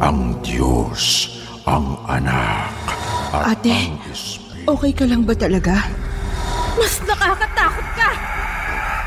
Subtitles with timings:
[0.00, 1.28] Ang Diyos,
[1.68, 2.72] ang anak,
[3.36, 4.64] at Ate, ang Espiritu.
[4.64, 5.76] okay ka lang ba talaga?
[6.80, 8.10] Mas nakakatakot ka!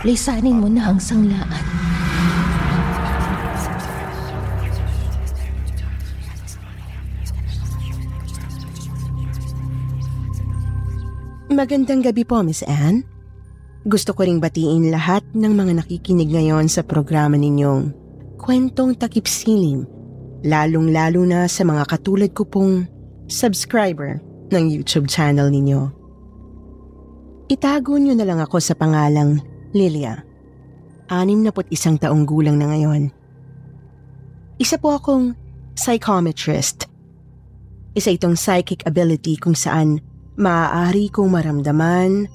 [0.06, 1.50] Lisanin mo na ang sanglaan.
[11.50, 13.02] Magandang gabi po, Miss Anne.
[13.82, 17.90] Gusto ko ring batiin lahat ng mga nakikinig ngayon sa programa ninyong
[18.38, 20.03] Kwentong Takip Silim,
[20.44, 22.86] lalong-lalo na sa mga katulad ko pong
[23.32, 24.20] subscriber
[24.52, 25.90] ng YouTube channel ninyo.
[27.48, 29.40] Itago nyo na lang ako sa pangalang
[29.72, 30.20] Lilia.
[31.12, 33.12] Anim na isang taong gulang na ngayon.
[34.60, 35.36] Isa po akong
[35.76, 36.88] psychometrist.
[37.94, 40.02] Isa itong psychic ability kung saan
[40.40, 42.26] maaari kong maramdaman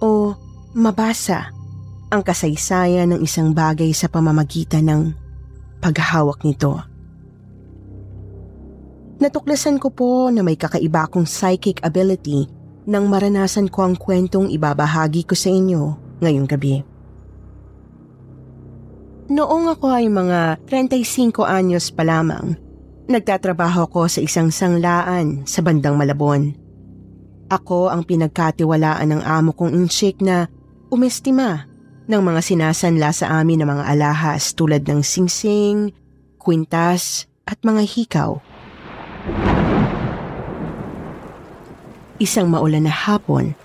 [0.00, 0.32] o
[0.72, 1.52] mabasa
[2.12, 5.02] ang kasaysayan ng isang bagay sa pamamagitan ng
[5.80, 6.91] paghahawak nito.
[9.22, 12.50] Natuklasan ko po na may kakaiba akong psychic ability
[12.90, 16.82] nang maranasan ko ang kwentong ibabahagi ko sa inyo ngayong gabi.
[19.30, 22.58] Noong ako ay mga 35 anyos pa lamang,
[23.06, 26.58] nagtatrabaho ko sa isang sanglaan sa bandang Malabon.
[27.46, 30.50] Ako ang pinagkatiwalaan ng amo kong inchik na
[30.90, 31.70] umestima
[32.10, 35.94] ng mga sinasanla sa amin ng mga alahas tulad ng singsing,
[36.42, 38.51] kwintas at mga hikaw.
[42.22, 43.58] Isang maulan na hapon,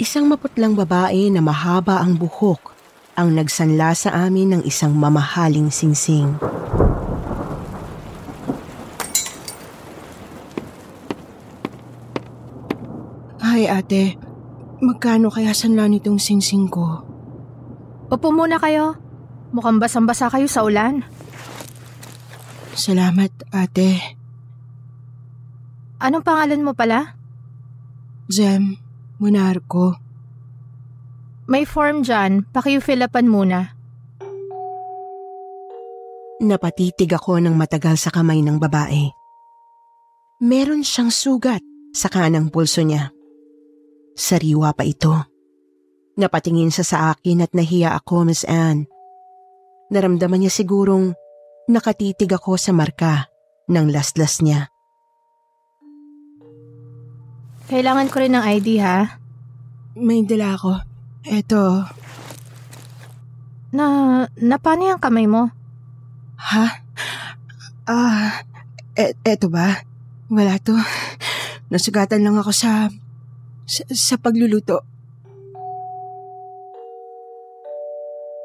[0.00, 2.72] isang maputlang babae na mahaba ang buhok
[3.20, 6.40] ang nagsanla sa amin ng isang mamahaling singsing.
[13.44, 14.16] Ay ate,
[14.80, 17.04] magkano kaya sanla nitong singsing ko?
[18.08, 18.96] Upo muna kayo.
[19.52, 21.04] Mukhang basang-basa kayo sa ulan.
[22.72, 24.19] Salamat ate.
[26.00, 27.12] Anong pangalan mo pala?
[28.32, 28.80] Jem,
[29.20, 30.00] Monarco.
[31.44, 32.48] May form dyan.
[32.48, 33.76] Pakifill upan muna.
[36.40, 39.12] Napatitig ako ng matagal sa kamay ng babae.
[40.40, 41.60] Meron siyang sugat
[41.92, 43.12] sa kanang pulso niya.
[44.16, 45.12] Sariwa pa ito.
[46.16, 48.88] Napatingin siya sa akin at nahiya ako, Miss Anne.
[49.92, 51.12] Naramdaman niya sigurong
[51.68, 53.28] nakatitig ako sa marka
[53.68, 54.72] ng laslas niya.
[57.70, 59.14] Kailangan ko rin ng ID ha.
[59.94, 60.82] May dala ako.
[61.22, 61.86] Eto.
[63.70, 63.86] Na,
[64.26, 65.46] na paano yung kamay mo?
[66.34, 66.66] Ha?
[67.86, 68.42] Ah,
[68.98, 69.86] e- eto ba?
[70.26, 70.74] Wala to.
[71.70, 72.90] Nasugatan lang ako sa,
[73.62, 74.82] sa, sa pagluluto.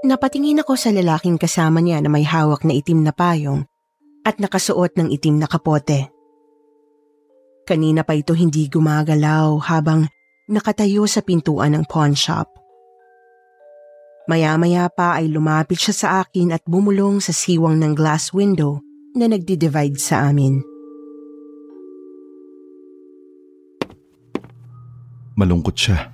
[0.06, 3.66] Napatingin ako sa lalaking kasama niya na may hawak na itim na payong
[4.22, 6.15] at nakasuot ng itim na kapote.
[7.66, 10.06] Kanina pa ito hindi gumagalaw habang
[10.46, 12.46] nakatayo sa pintuan ng pawn shop.
[14.30, 18.86] Maya-maya pa ay lumapit siya sa akin at bumulong sa siwang ng glass window
[19.18, 20.62] na nagdi-divide sa amin.
[25.34, 26.14] Malungkot siya.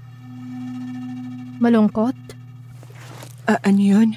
[1.59, 2.15] Malungkot?
[3.51, 4.09] Ah, ano yun?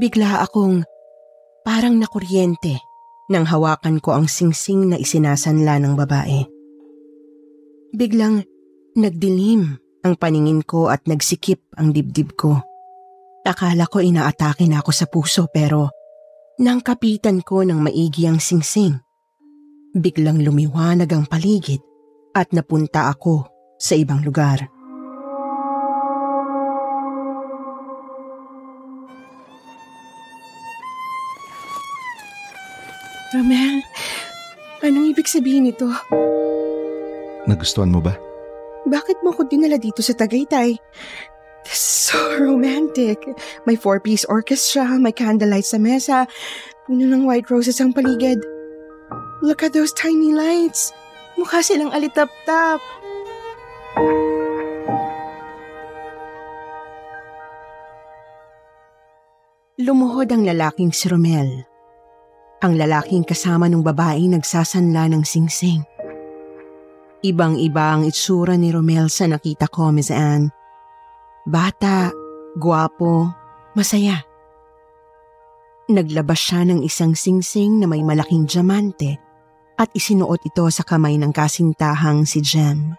[0.00, 0.80] Bigla akong
[1.60, 2.87] parang nakuryente
[3.28, 6.40] nang hawakan ko ang singsing na isinasanla ng babae.
[7.92, 8.44] Biglang
[8.96, 12.60] nagdilim ang paningin ko at nagsikip ang dibdib ko.
[13.48, 15.88] Akala ko inaatake na ako sa puso pero
[16.60, 18.98] nang kapitan ko ng maigi ang singsing.
[19.96, 21.80] Biglang lumiwanag ang paligid
[22.36, 23.48] at napunta ako
[23.80, 24.77] sa ibang lugar.
[33.28, 33.84] Romel,
[34.80, 35.84] anong ibig sabihin nito?
[37.44, 38.16] Nagustuhan mo ba?
[38.88, 40.80] Bakit mo ko dinala dito sa Tagaytay?
[41.68, 43.20] This is so romantic.
[43.68, 46.24] May four-piece orchestra, may candlelight sa mesa,
[46.88, 48.40] puno ng white roses ang paligid.
[49.44, 50.96] Look at those tiny lights.
[51.36, 52.80] Mukha silang alitap-tap.
[59.76, 61.67] Lumuhod ang lalaking si Romel.
[62.58, 65.86] Ang lalaking kasama ng babaeng nagsasanla ng singsing.
[67.22, 70.50] Ibang-iba ang itsura ni Romel sa nakita ko, Miss Anne.
[71.46, 72.10] Bata,
[72.58, 73.30] guwapo,
[73.78, 74.26] masaya.
[75.86, 79.22] Naglabas siya ng isang singsing na may malaking diamante
[79.78, 82.98] at isinuot ito sa kamay ng kasintahang si Jem.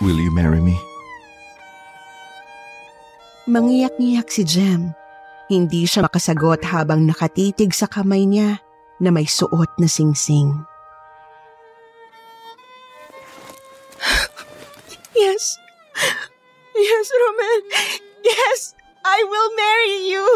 [0.00, 0.87] Will you marry me?
[3.48, 4.92] Mangiyak-ngiyak si Jem.
[5.48, 8.60] Hindi siya makasagot habang nakatitig sa kamay niya
[9.00, 10.52] na may suot na singsing.
[15.18, 15.58] Yes.
[16.78, 17.60] Yes, Romel.
[18.22, 20.26] Yes, I will marry you.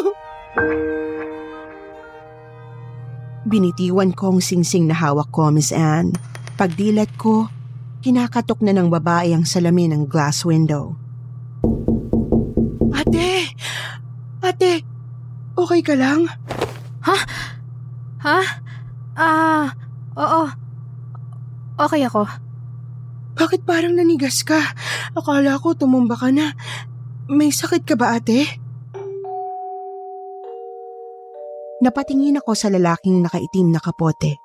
[3.47, 6.17] Binitiwan ko ang singsing na hawak ko, Miss Anne.
[6.59, 7.47] Pagdilat ko,
[8.03, 11.02] kinakatok na ng babae ang salamin ng glass window.
[12.93, 13.53] Ate!
[14.45, 14.73] Ate!
[15.53, 16.29] Okay ka lang?
[18.23, 18.39] Ha?
[19.13, 19.67] Ah,
[20.17, 20.43] oo.
[21.77, 22.25] Okay ako.
[23.37, 24.61] Bakit parang nanigas ka?
[25.13, 26.55] Akala ko tumumba ka na.
[27.29, 28.47] May sakit ka ba ate?
[31.83, 34.39] Napatingin ako sa lalaking nakaitim na kapote.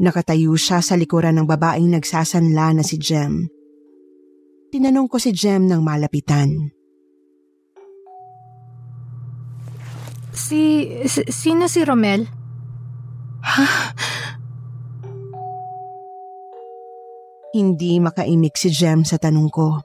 [0.00, 3.46] Nakatayo siya sa likuran ng babaeng nagsasanla na si Jem.
[4.74, 6.73] Tinanong ko si Jem ng malapitan.
[10.34, 12.26] Si, si sino si Romel?
[17.54, 19.78] Hindi makaimik si Jem sa tanong ko.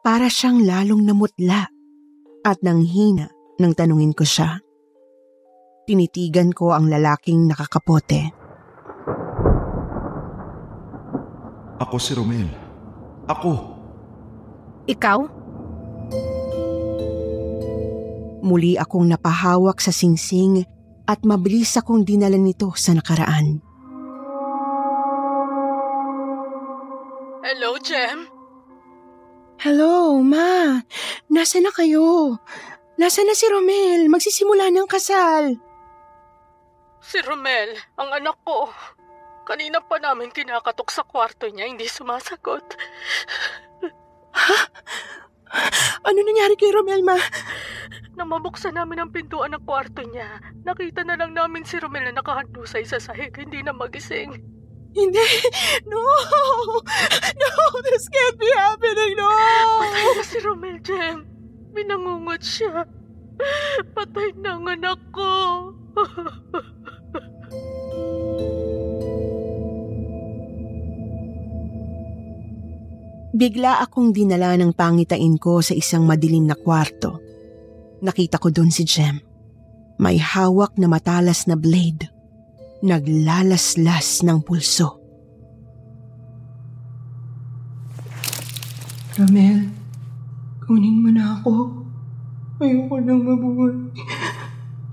[0.00, 1.68] Para siyang lalong namutla
[2.40, 3.28] at nanghina
[3.60, 4.64] nang tanungin ko siya.
[5.84, 8.32] Tinitigan ko ang lalaking nakakapote.
[11.84, 12.48] Ako si Romel.
[13.28, 13.52] Ako.
[14.88, 15.45] Ikaw?
[18.46, 20.62] Muli akong napahawak sa singsing
[21.10, 23.58] at mabilis akong dinala nito sa nakaraan.
[27.42, 28.30] Hello, Jem?
[29.58, 30.78] Hello, Ma.
[31.26, 32.38] Nasa na kayo?
[32.94, 34.06] Nasa na si Romel?
[34.06, 35.58] Magsisimula ng kasal.
[37.02, 38.70] Si Romel, ang anak ko.
[39.42, 42.62] Kanina pa namin kinakatok sa kwarto niya, hindi sumasagot.
[46.06, 47.18] Ano nangyari kay Romel, Ma?
[48.16, 52.16] Nang mabuksan namin ang pintuan ng kwarto niya, nakita na lang namin si Romel na
[52.16, 54.40] nakahandusay sa sahig, hindi na magising.
[54.96, 55.28] Hindi.
[55.84, 56.00] No.
[57.36, 57.52] No,
[57.84, 59.12] this can't be happening.
[59.20, 59.28] No.
[59.84, 61.28] Patay na si Romel, Jem.
[61.76, 62.88] Binangungot siya.
[63.92, 65.28] Patay na ang anak ko.
[73.36, 77.25] Bigla akong dinala ng pangitain ko sa isang madilim na kwarto.
[78.04, 79.16] Nakita ko doon si Jem.
[79.96, 82.12] May hawak na matalas na blade.
[82.84, 85.00] Naglalaslas ng pulso.
[89.16, 89.72] Ramel,
[90.60, 91.72] kunin mo na ako.
[92.60, 93.72] Ayoko nang mabuhay.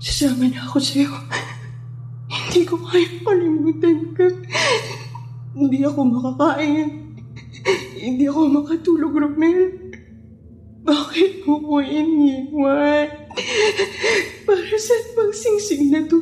[0.00, 1.12] Sasama na ako sa'yo.
[2.32, 4.24] Hindi ko kaya kalimutan ka.
[5.52, 6.88] Hindi ako makakain.
[8.00, 9.83] Hindi ako makatulog, Ramel.
[10.84, 13.08] Bakit mo ko iniwan?
[14.44, 16.20] Para saan bang singsing na to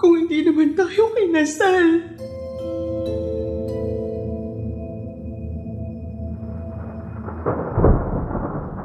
[0.00, 1.86] kung hindi naman tayo kinasal?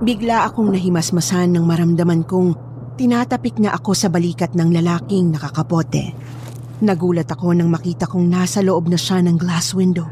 [0.03, 2.59] Bigla akong nahimasmasan nang maramdaman kong
[2.99, 6.11] tinatapik na ako sa balikat ng lalaking nakakapote.
[6.83, 10.03] Nagulat ako nang makita kong nasa loob na siya ng glass window.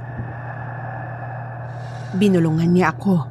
[2.15, 3.30] Binulungan niya ako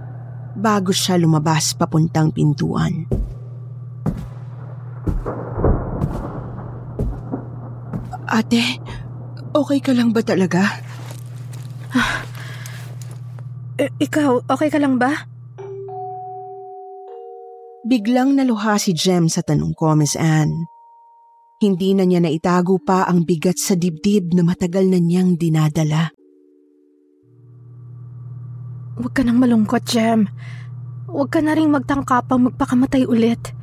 [0.56, 3.06] bago siya lumabas papuntang pintuan.
[8.30, 8.62] Ate,
[9.50, 10.62] okay ka lang ba talaga?
[13.82, 15.26] I- ikaw, okay ka lang ba?
[17.82, 20.70] Biglang naluha si Jem sa tanong ko, Miss Anne.
[21.58, 26.14] Hindi na niya naitago pa ang bigat sa dibdib na matagal na niyang dinadala.
[29.00, 30.28] Huwag ka nang malungkot, Jem.
[31.08, 33.56] Huwag ka na rin magtangkapang magpakamatay ulit.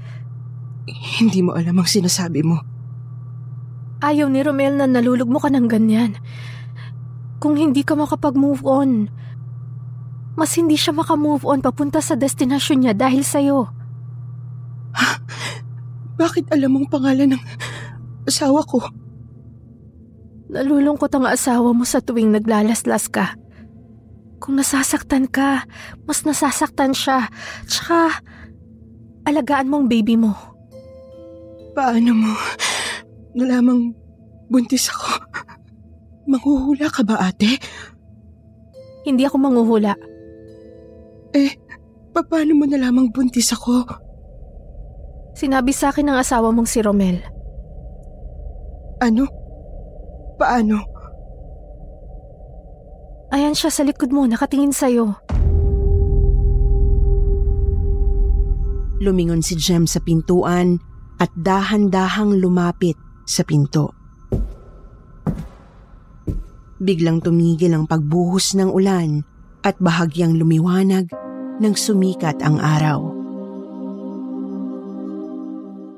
[1.21, 2.57] Hindi mo alam ang sinasabi mo.
[4.01, 6.17] Ayaw ni Romel na nalulugmo ka ng ganyan.
[7.37, 9.13] Kung hindi ka makapag-move on,
[10.33, 13.69] mas hindi siya makamove on papunta sa destinasyon niya dahil sa'yo.
[16.21, 17.43] Bakit alam mong pangalan ng
[18.25, 18.81] asawa ko?
[20.49, 23.37] Nalulungkot ang asawa mo sa tuwing naglalaslas ka.
[24.37, 25.65] Kung nasasaktan ka,
[26.05, 27.25] mas nasasaktan siya.
[27.65, 28.21] Tsaka,
[29.25, 30.33] alagaan mo ang baby mo.
[31.73, 32.31] Paano mo
[33.37, 33.93] nalamang
[34.49, 35.25] buntis ako?
[36.27, 37.57] Manghuhula ka ba ate?
[39.05, 39.93] Hindi ako manghuhula.
[41.37, 41.53] Eh,
[42.11, 43.85] paano mo nalamang buntis ako?
[45.37, 47.21] Sinabi sa akin ng asawa mong si Romel.
[48.97, 49.29] Ano?
[50.41, 50.96] Paano?
[53.27, 55.19] Ayan siya sa likod mo, nakatingin sa'yo.
[59.03, 60.79] Lumingon si Jem sa pintuan
[61.19, 62.95] at dahan-dahang lumapit
[63.27, 63.91] sa pinto.
[66.79, 69.27] Biglang tumigil ang pagbuhos ng ulan
[69.65, 71.11] at bahagyang lumiwanag
[71.59, 73.11] nang sumikat ang araw.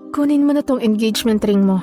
[0.10, 1.78] Kunin mo na tong engagement ring mo.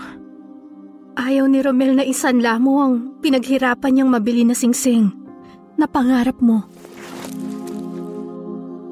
[1.16, 5.25] Ayaw ni Romel na isanla mo ang pinaghirapan niyang mabili na singsing
[5.76, 6.64] na pangarap mo.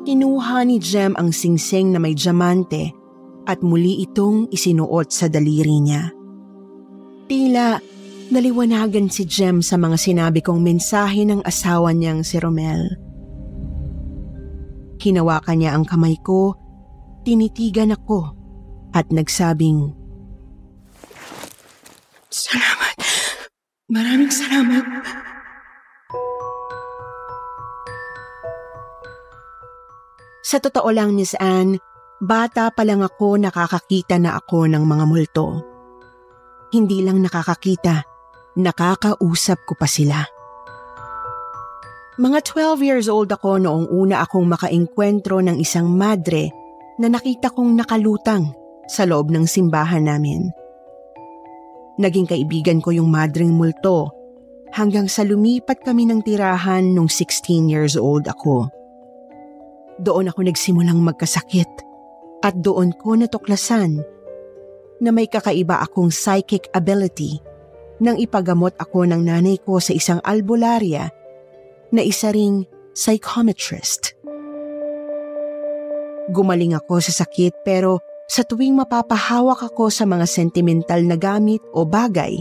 [0.05, 2.93] Kinuha ni Jem ang singsing na may diamante
[3.49, 6.12] at muli itong isinuot sa daliri niya.
[7.25, 7.81] Tila
[8.29, 13.00] naliwanagan si Jem sa mga sinabi kong mensahe ng asawa niyang si Romel.
[15.00, 16.57] Hinawakan niya ang kamay ko,
[17.25, 18.33] tinitigan ako
[18.97, 19.93] at nagsabing,
[22.35, 22.99] Salamat.
[23.87, 24.85] Maraming salamat.
[30.55, 31.83] Sa totoo lang, Miss Anne,
[32.23, 35.67] bata pa lang ako nakakakita na ako ng mga multo.
[36.71, 38.07] Hindi lang nakakakita,
[38.55, 40.23] nakakausap ko pa sila.
[42.23, 46.55] Mga 12 years old ako noong una akong makaengkwentro ng isang madre
[47.03, 48.55] na nakita kong nakalutang
[48.87, 50.55] sa loob ng simbahan namin.
[51.99, 54.07] Naging kaibigan ko yung madring multo
[54.71, 58.71] hanggang sa lumipat kami ng tirahan nung 16 years old ako.
[60.03, 61.71] Doon ako nagsimulang magkasakit
[62.43, 64.03] at doon ko natuklasan
[64.99, 67.39] na may kakaiba akong psychic ability
[68.03, 71.09] nang ipagamot ako ng nanay ko sa isang albularya
[71.95, 74.19] na isa ring psychometrist.
[76.35, 81.85] Gumaling ako sa sakit pero sa tuwing mapapahawak ako sa mga sentimental na gamit o
[81.85, 82.41] bagay,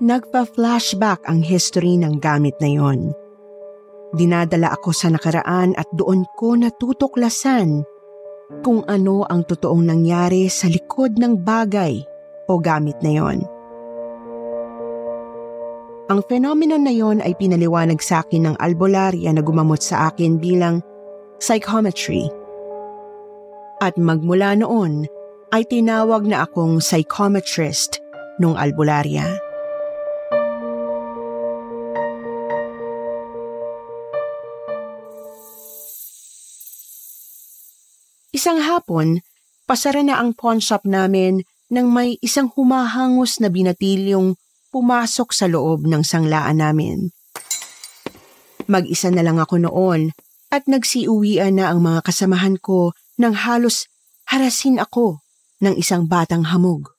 [0.00, 3.12] nagpa-flashback ang history ng gamit na yon.
[4.14, 7.82] Dinadala ako sa nakaraan at doon ko natutuklasan
[8.62, 11.98] kung ano ang totoong nangyari sa likod ng bagay
[12.46, 13.38] o gamit na yon.
[16.12, 20.84] Ang phenomenon na yon ay pinaliwanag sa akin ng albularya na gumamot sa akin bilang
[21.40, 22.28] psychometry.
[23.80, 25.08] At magmula noon
[25.50, 27.98] ay tinawag na akong psychometrist
[28.38, 29.43] nung albularya.
[38.34, 39.22] Isang hapon,
[39.62, 44.34] pasara na ang pawn shop namin nang may isang humahangos na binatilyong
[44.74, 47.14] pumasok sa loob ng sanglaan namin.
[48.66, 50.10] Mag-isa na lang ako noon
[50.50, 52.90] at nagsiuwian na ang mga kasamahan ko
[53.22, 53.86] nang halos
[54.26, 55.22] harasin ako
[55.62, 56.90] ng isang batang hamog.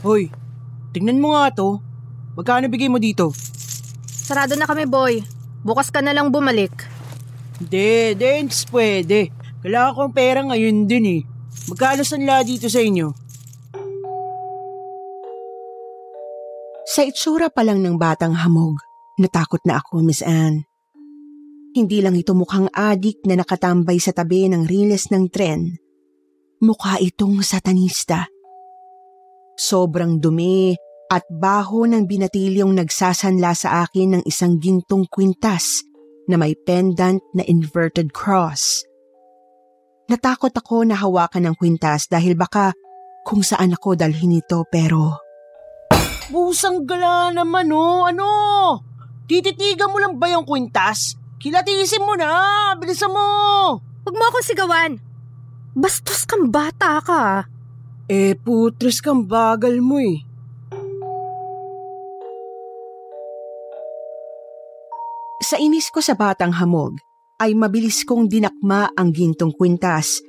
[0.00, 0.32] Hoy,
[0.96, 1.84] tingnan mo nga to.
[2.32, 3.28] Magkano bigay mo dito?
[4.08, 5.20] Sarado na kami, boy.
[5.60, 6.96] Bukas ka na lang bumalik.
[7.58, 9.34] Hindi, dens pwede.
[9.66, 11.22] Kailangan kong pera ngayon din eh.
[11.66, 13.10] Magkano sanla dito sa inyo?
[16.88, 18.78] Sa itsura pa lang ng batang hamog,
[19.18, 20.64] natakot na ako, Miss Anne.
[21.74, 25.76] Hindi lang ito mukhang adik na nakatambay sa tabi ng riles ng tren.
[26.64, 28.24] Mukha itong satanista.
[29.58, 30.72] Sobrang dumi
[31.10, 35.87] at baho ng binatilyong nagsasanla sa akin ng isang gintong kwintas
[36.28, 38.84] na may pendant na inverted cross.
[40.08, 42.76] Natakot ako na hawakan ng kwintas dahil baka
[43.24, 45.20] kung saan ako dalhin ito pero...
[46.28, 48.30] Busang gala naman oh, ano?
[49.24, 51.16] Tititigan mo lang ba yung kwintas?
[51.40, 53.24] Kilatisin mo na, bilisan mo!
[54.04, 54.92] Huwag mo akong sigawan!
[55.72, 57.48] Bastos kang bata ka.
[58.08, 60.27] Eh, putres kang bagal mo eh.
[65.48, 67.00] Sa inis ko sa batang hamog,
[67.40, 70.20] ay mabilis kong dinakma ang gintong kwintas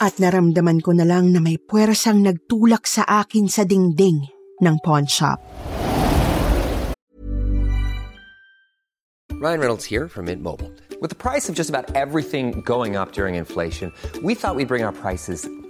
[0.00, 4.24] at naramdaman ko na lang na may puwersang nagtulak sa akin sa dingding
[4.64, 5.36] ng pawn shop.
[9.36, 10.72] Ryan Reynolds here from Mint Mobile.
[10.96, 13.92] With the price of just about everything going up during inflation,
[14.24, 15.44] we thought we'd bring our prices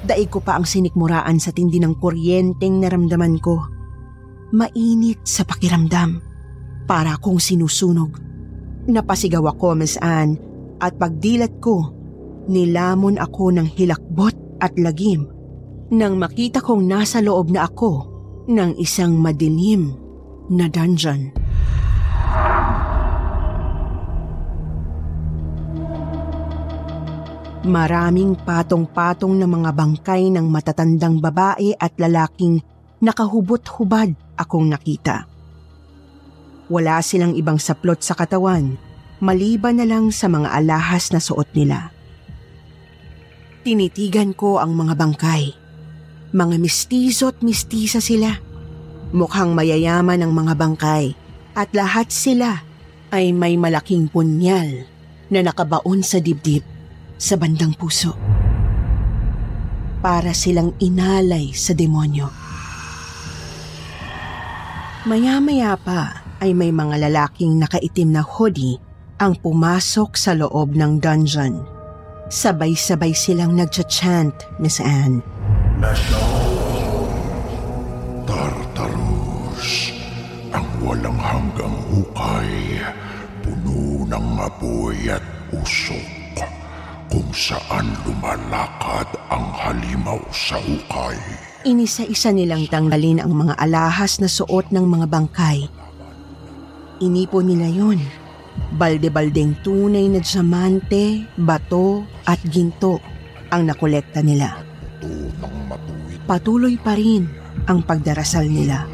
[0.00, 3.60] Daig ko pa ang sinikmuraan sa tindi ng kuryenteng naramdaman ko.
[4.56, 6.24] Mainit sa pakiramdam.
[6.88, 8.18] Para akong sinusunog.
[8.90, 10.40] Napasigaw ako, Miss Anne,
[10.80, 11.92] at pagdilat ko,
[12.48, 15.28] nilamon ako ng hilakbot at lagim
[15.90, 18.06] nang makita kong nasa loob na ako
[18.46, 19.98] ng isang madilim
[20.46, 21.34] na dungeon.
[27.60, 32.64] Maraming patong-patong na mga bangkay ng matatandang babae at lalaking
[33.04, 35.28] nakahubot-hubad akong nakita.
[36.72, 38.80] Wala silang ibang saplot sa katawan,
[39.20, 41.92] maliban na lang sa mga alahas na suot nila.
[43.60, 45.52] Tinitigan ko ang mga bangkay.
[46.32, 48.40] Mga mistizo at mistisa sila.
[49.12, 51.12] Mukhang mayayaman ang mga bangkay
[51.52, 52.64] at lahat sila
[53.12, 54.88] ay may malaking punyal
[55.28, 56.69] na nakabaon sa dibdib
[57.20, 58.16] sa bandang puso.
[60.00, 62.32] Para silang inalay sa demonyo.
[65.04, 68.80] Maya-maya pa ay may mga lalaking nakaitim na hoodie
[69.20, 71.60] ang pumasok sa loob ng dungeon.
[72.32, 75.20] Sabay-sabay silang nagcha-chant, Miss Anne.
[78.24, 79.92] Tartarus,
[80.52, 82.80] ang walang hanggang hukay,
[83.44, 86.19] puno ng apoy at usok,
[87.10, 91.18] kung saan lumalakad ang halimaw sa hukay.
[91.66, 95.68] Inisa-isa nilang tanggalin ang mga alahas na suot ng mga bangkay.
[97.04, 98.00] Inipon nila yon.
[98.80, 103.02] Balde-baldeng tunay na diamante, bato at ginto
[103.50, 104.62] ang nakolekta nila.
[106.24, 107.26] Patuloy pa rin
[107.66, 108.86] ang pagdarasal nila.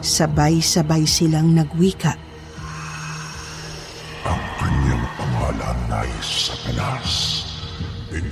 [0.00, 2.16] Sabay-sabay silang nagwika.
[4.24, 7.29] Ang kanyang pangalan ay Satanas,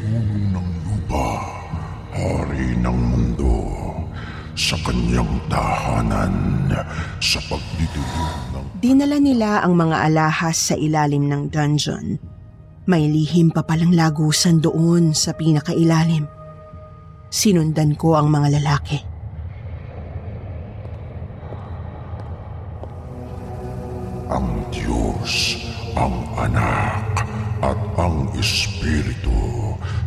[0.08, 1.28] pinuno ng lupa,
[2.16, 3.56] hari ng mundo,
[4.56, 6.72] sa kanyang tahanan,
[7.20, 12.16] sa pagdidulog ng Dinala nila ang mga alahas sa ilalim ng dungeon.
[12.88, 16.24] May lihim pa palang lagusan doon sa pinakailalim.
[17.28, 18.98] Sinundan ko ang mga lalaki.
[24.28, 25.56] ang Diyos,
[25.96, 27.07] ang Anak,
[27.62, 29.34] at ang Espiritu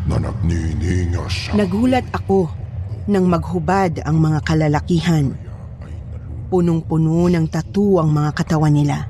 [0.07, 2.47] na nagnininga sa Nagulat ako
[3.11, 5.35] nang maghubad ang mga kalalakihan.
[6.51, 9.07] Punong-puno ng tattoo ang mga katawan nila.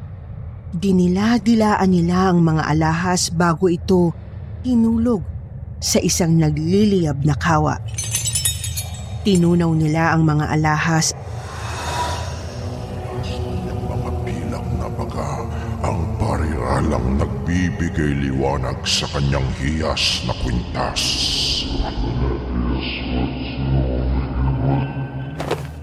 [0.72, 4.16] Dinila-dilaan nila ang mga alahas bago ito
[4.64, 5.26] hinulog
[5.82, 7.82] sa isang nagliliyab na kawa.
[9.26, 11.14] Tinunaw nila ang mga alahas
[18.02, 21.02] nagbibigay liwanag sa kanyang hiyas na kwintas.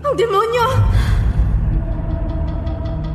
[0.03, 0.67] Ang demonyo!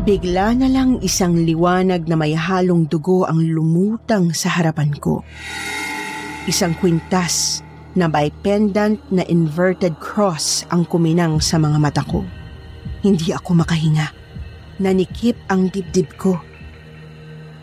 [0.04, 5.24] Bigla na lang isang liwanag na may halong dugo ang lumutang sa harapan ko.
[6.44, 7.64] Isang kwintas
[7.96, 12.20] na may pendant na inverted cross ang kuminang sa mga mata ko.
[13.00, 14.12] Hindi ako makahinga.
[14.84, 16.36] Nanikip ang dibdib ko.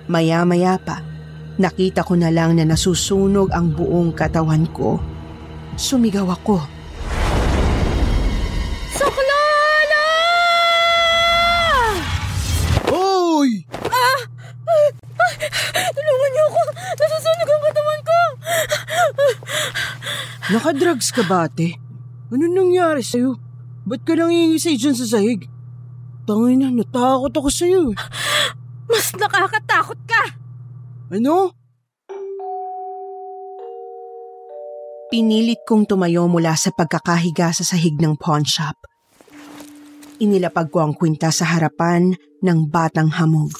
[0.08, 1.09] Maya-maya pa,
[1.60, 4.96] nakita ko na lang na nasusunog ang buong katawan ko.
[5.76, 6.56] Sumigaw ako.
[8.96, 10.04] Saklala!
[12.88, 13.68] Hoy!
[13.68, 14.20] Ah!
[15.20, 15.88] Ah!
[15.92, 16.62] Tulungan niyo ako!
[16.96, 18.18] Nasusunog ang katawan ko!
[20.50, 21.76] Nakadrugs ka ba, ate?
[22.32, 23.36] Ano nangyari sa'yo?
[23.84, 25.44] Ba't ka nangingisay dyan sa sahig?
[26.24, 27.92] Tangay na, natakot ako sa'yo.
[28.90, 30.40] Mas nakakatakot ka!
[31.10, 31.50] Ano?
[35.10, 38.78] Pinilit kong tumayo mula sa pagkakahiga sa sahig ng pawn shop.
[40.22, 42.14] Inilapag ko ang kwinta sa harapan
[42.46, 43.50] ng batang hamog.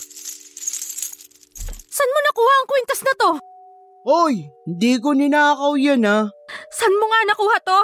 [1.90, 3.30] San mo nakuha ang kwintas na to?
[4.06, 6.30] Hoy, hindi ko ninakaw yan ha.
[6.70, 7.80] San mo nga nakuha to?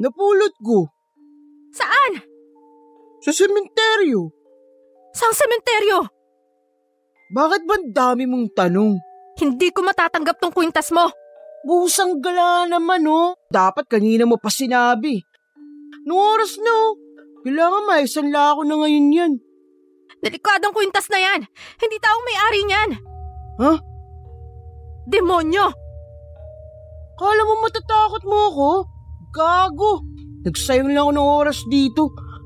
[0.00, 0.88] Napulot ko.
[1.76, 2.24] Saan?
[3.20, 4.32] Sa sementeryo.
[5.12, 6.15] Sang sementeryo?
[7.26, 9.02] Bakit ba dami mong tanong?
[9.36, 11.10] Hindi ko matatanggap tong kwintas mo.
[11.66, 13.34] Busang gala naman oh.
[13.50, 15.26] Dapat kanina mo pa sinabi.
[16.06, 16.94] Noong oras na oh.
[17.42, 19.32] Kailangan maisanla ako na ngayon yan.
[20.22, 21.40] Delikadong kwintas na yan.
[21.82, 22.90] Hindi taong may-ari niyan.
[23.62, 23.72] Ha?
[25.06, 25.66] Demonyo!
[27.16, 28.70] Kala mo matatakot mo ako?
[29.30, 29.92] Gago!
[30.46, 32.02] Nagsayang lang ako ng oras dito.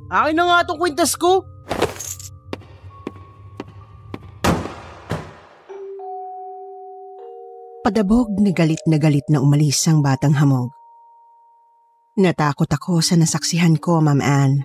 [0.09, 1.45] Akin na nga itong kwintas ko.
[7.91, 10.71] Padabog na galit na galit na umalis ang batang hamog.
[12.23, 14.63] Natakot ako sa nasaksihan ko, Ma'am Anne.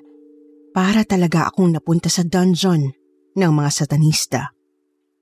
[0.70, 2.86] Para talaga akong napunta sa dungeon
[3.34, 4.54] ng mga satanista.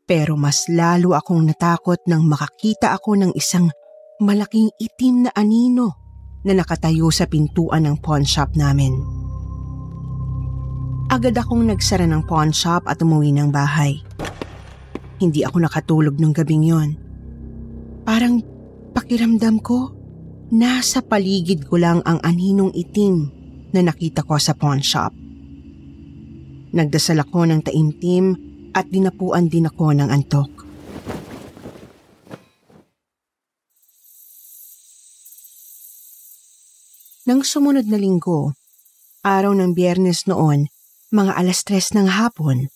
[0.04, 3.72] Pero mas lalo akong natakot nang makakita ako ng isang
[4.20, 5.96] malaking itim na anino
[6.44, 9.00] na nakatayo sa pintuan ng pawn shop namin.
[11.08, 13.96] Agad akong nagsara ng pawn shop at umuwi ng bahay.
[15.24, 17.03] Hindi ako nakatulog nung gabing yon.
[18.04, 18.44] Parang
[18.92, 19.96] pakiramdam ko,
[20.52, 23.32] nasa paligid ko lang ang aninong itim
[23.72, 25.16] na nakita ko sa pawn shop.
[26.76, 28.36] Nagdasal ako ng taimtim
[28.76, 30.52] at dinapuan din ako ng antok.
[37.24, 38.52] Nang sumunod na linggo,
[39.24, 40.68] araw ng biyernes noon,
[41.08, 42.68] mga alas tres ng hapon,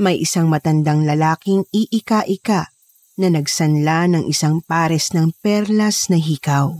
[0.00, 2.73] may isang matandang lalaking iika-ika
[3.14, 6.74] na nagsanla ng isang pares ng perlas na hikaw.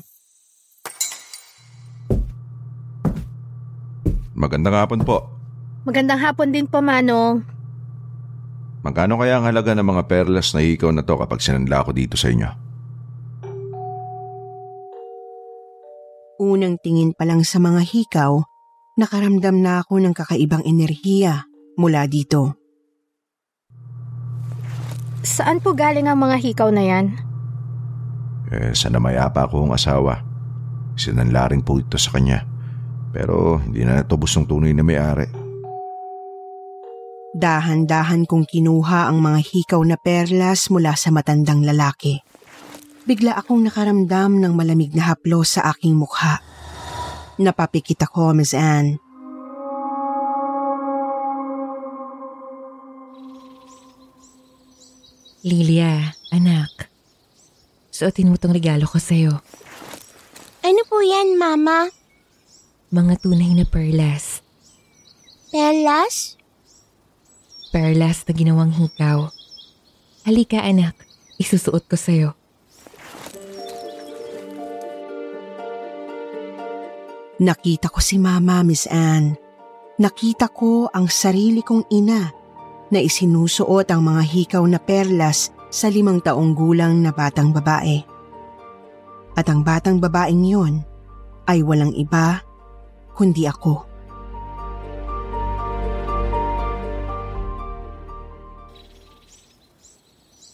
[4.34, 5.30] Magandang hapon po.
[5.86, 7.46] Magandang hapon din po, Manong.
[8.84, 12.18] Magkano kaya ang halaga ng mga perlas na hikaw na to kapag sinanla ko dito
[12.20, 12.50] sa inyo?
[16.42, 18.42] Unang tingin pa lang sa mga hikaw,
[18.98, 21.46] nakaramdam na ako ng kakaibang enerhiya
[21.78, 22.63] mula dito.
[25.24, 27.16] Saan po galing ang mga hikaw na yan?
[28.52, 30.20] Eh, sa namayapa akong asawa.
[31.00, 32.44] Sinanla rin po ito sa kanya.
[33.08, 35.26] Pero hindi na natubos ng tunay na may-ari.
[37.34, 42.20] Dahan-dahan kong kinuha ang mga hikaw na perlas mula sa matandang lalaki.
[43.08, 46.38] Bigla akong nakaramdam ng malamig na haplos sa aking mukha.
[47.40, 49.02] Napapikit ako, Miss Anne.
[55.44, 56.88] Lilia, anak.
[57.92, 59.44] Suotin mo tong regalo ko sa'yo.
[60.64, 61.92] Ano po yan, Mama?
[62.88, 64.40] Mga tunay na perlas.
[65.52, 66.40] Perlas?
[67.68, 69.28] Perlas na ginawang hikaw.
[70.24, 70.96] Halika anak,
[71.36, 72.32] isusuot ko sa'yo.
[77.44, 79.36] Nakita ko si Mama, Miss Anne.
[80.00, 82.43] Nakita ko ang sarili kong ina
[82.94, 88.06] na isinusuot ang mga hikaw na perlas sa limang taong gulang na batang babae.
[89.34, 90.86] At ang batang babaeng yun
[91.50, 92.38] ay walang iba
[93.18, 93.90] kundi ako.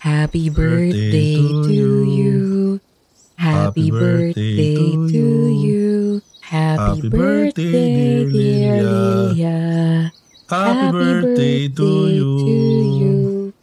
[0.00, 2.40] Happy birthday to you.
[3.36, 6.24] Happy birthday to you.
[6.40, 9.60] Happy birthday, dear Lilia.
[10.50, 12.30] Happy birthday to you.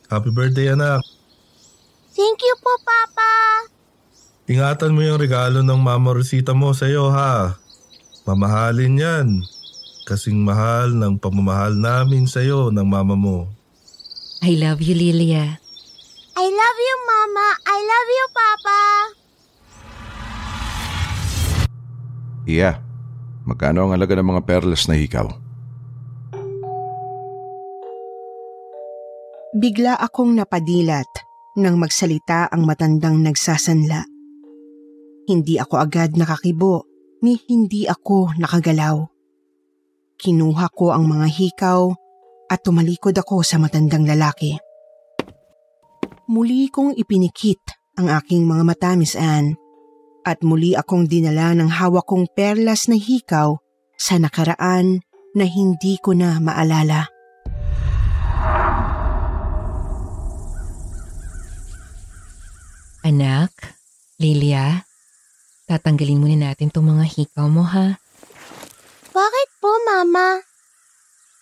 [0.07, 1.03] Happy birthday, anak.
[2.15, 3.31] Thank you po, Papa.
[4.47, 7.59] Ingatan mo yung regalo ng Mama Rosita mo sa'yo, ha?
[8.23, 9.27] Mamahalin yan.
[10.07, 13.51] Kasing mahal ng pamamahal namin sa'yo ng mama mo.
[14.39, 15.59] I love you, Lilia.
[16.39, 17.47] I love you, Mama.
[17.67, 18.79] I love you, Papa.
[22.47, 22.79] Iya,
[23.43, 25.46] magkano ang halaga ng mga perlas na hikaw?
[29.57, 31.09] Bigla akong napadilat
[31.57, 34.05] nang magsalita ang matandang nagsasanla.
[35.25, 36.85] Hindi ako agad nakakibo
[37.25, 39.01] ni hindi ako nakagalaw.
[40.13, 41.89] Kinuha ko ang mga hikaw
[42.53, 44.61] at tumalikod ako sa matandang lalaki.
[46.29, 49.57] Muli kong ipinikit ang aking mga mata, Miss Anne,
[50.21, 53.57] at muli akong dinala ng hawak kong perlas na hikaw
[53.97, 55.01] sa nakaraan
[55.33, 57.16] na hindi ko na maalala.
[63.07, 63.55] Anak,
[64.19, 64.83] Lilia,
[65.63, 67.95] tatanggalin muna natin tong mga hikaw mo ha.
[69.15, 70.43] Bakit po, Mama?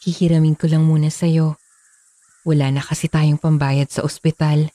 [0.05, 1.57] Hihiramin ko lang muna sa'yo.
[2.45, 4.69] Wala na kasi tayong pambayad sa ospital.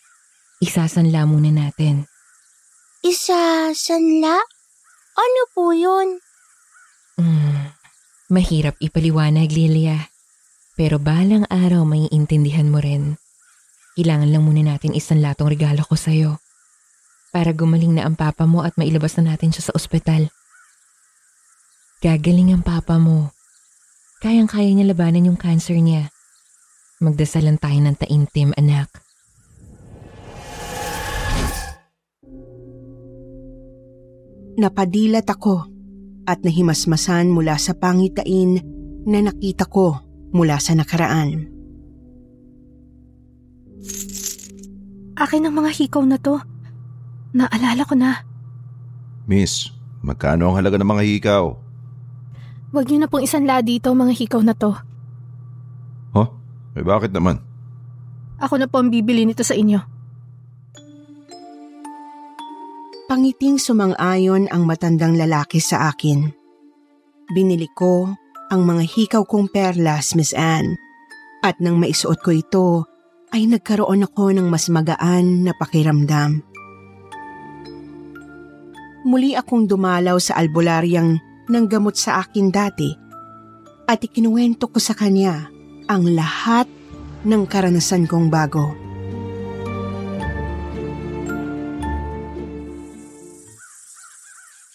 [0.59, 2.11] Isasanla muna natin.
[3.07, 4.43] Isa sanla?
[5.15, 6.19] Ano po yun?
[7.15, 7.71] Hmm,
[8.35, 10.11] mahirap ipaliwanag, Lilia.
[10.75, 13.15] Pero balang araw may intindihan mo rin.
[13.95, 16.50] Kailangan lang muna natin isanla tong regalo ko sa'yo.
[17.31, 20.35] Para gumaling na ang papa mo at mailabas na natin siya sa ospital.
[22.03, 23.31] Gagaling ang papa mo.
[24.19, 26.11] Kayang-kaya niya labanan yung cancer niya.
[26.99, 28.91] Magdasalan tayo ng taimtim, anak.
[34.61, 35.65] Napadilat ako
[36.29, 38.61] at nahimasmasan mula sa pangitain
[39.09, 39.97] na nakita ko
[40.37, 41.49] mula sa nakaraan.
[45.21, 46.50] Akin ang mga hikaw na to.
[47.31, 48.27] Naalala ko na.
[49.31, 49.71] Miss,
[50.03, 51.45] magkano ang halaga ng mga hikaw?
[52.71, 54.75] Huwag niyo na pong isanla dito mga hikaw na to.
[56.15, 56.29] Huh?
[56.75, 57.43] Eh bakit naman?
[58.41, 59.79] Ako na po ang bibili nito sa inyo.
[63.11, 66.31] Pangiting sumang-ayon ang matandang lalaki sa akin.
[67.35, 68.07] Binili ko
[68.51, 70.79] ang mga hikaw kong perlas, Miss Anne.
[71.43, 72.69] At nang maisuot ko ito,
[73.35, 76.43] ay nagkaroon ako ng mas magaan na pakiramdam.
[79.11, 81.19] Muli akong dumalaw sa albularyang
[81.51, 82.95] nanggamot sa akin dati
[83.91, 85.51] at ikinuwento ko sa kanya
[85.91, 86.71] ang lahat
[87.27, 88.71] ng karanasan kong bago.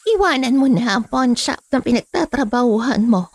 [0.03, 3.31] Iwanan mo na ang pawn shop na pinagtatrabahuhan mo.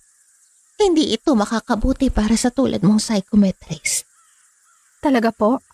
[0.76, 4.04] Hindi ito makakabuti para sa tulad mong psychometrist.
[5.00, 5.64] Talaga po?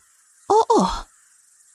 [0.54, 0.82] Oo.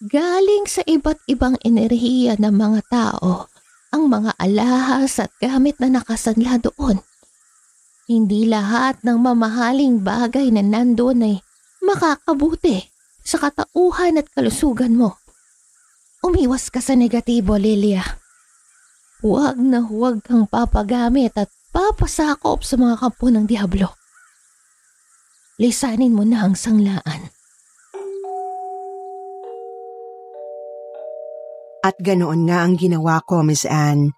[0.02, 3.46] Galing sa iba't ibang enerhiya ng mga tao
[3.94, 7.06] ang mga alahas at gamit na nakasanla doon.
[8.10, 11.36] Hindi lahat ng mamahaling bagay na nandoon ay
[11.86, 12.90] makakabuti
[13.22, 15.22] sa katauhan at kalusugan mo.
[16.26, 18.02] Umiwas ka sa negatibo, Lilia.
[19.22, 23.94] Huwag na huwag kang papagamit at papasakop sa mga kampo ng Diablo.
[25.62, 27.30] Lisanin mo na ang sanglaan.
[31.92, 34.16] At ganoon nga ang ginawa ko, Miss Anne.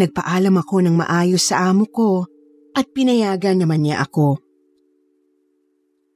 [0.00, 2.24] Nagpaalam ako ng maayos sa amo ko
[2.72, 4.40] at pinayagan naman niya ako.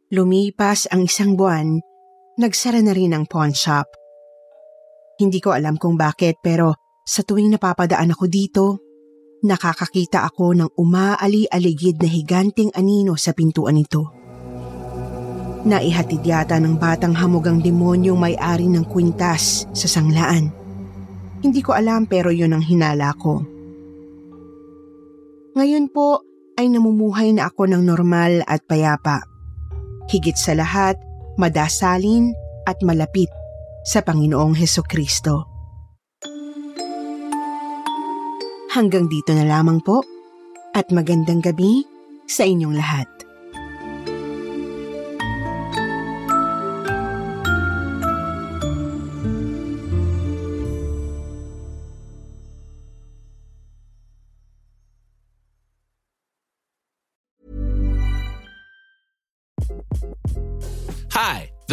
[0.08, 1.76] Lumipas ang isang buwan,
[2.40, 3.92] nagsara na rin ang pawn shop.
[5.20, 8.64] Hindi ko alam kung bakit pero sa tuwing napapadaan ako dito,
[9.44, 14.17] nakakakita ako ng umaali-aligid na higanting anino sa pintuan nito.
[15.66, 20.54] Naihatid yata ng batang hamugang demonyong may-ari ng kwintas sa sanglaan.
[21.42, 23.42] Hindi ko alam pero yun ang hinala ko.
[25.58, 26.22] Ngayon po
[26.58, 29.22] ay namumuhay na ako ng normal at payapa.
[30.10, 30.98] Higit sa lahat,
[31.38, 32.34] madasalin
[32.66, 33.30] at malapit
[33.82, 35.46] sa Panginoong Heso Kristo.
[38.74, 40.06] Hanggang dito na lamang po
[40.74, 41.82] at magandang gabi
[42.28, 43.27] sa inyong lahat.